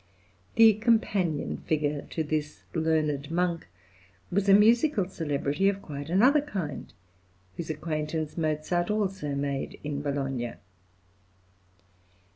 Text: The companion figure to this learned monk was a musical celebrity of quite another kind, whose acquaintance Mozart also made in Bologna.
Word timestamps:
The 0.55 0.73
companion 0.73 1.57
figure 1.57 2.01
to 2.09 2.23
this 2.23 2.63
learned 2.73 3.29
monk 3.29 3.67
was 4.31 4.49
a 4.49 4.53
musical 4.55 5.07
celebrity 5.07 5.69
of 5.69 5.83
quite 5.83 6.09
another 6.09 6.41
kind, 6.41 6.91
whose 7.55 7.69
acquaintance 7.69 8.35
Mozart 8.35 8.89
also 8.89 9.35
made 9.35 9.79
in 9.83 10.01
Bologna. 10.01 10.53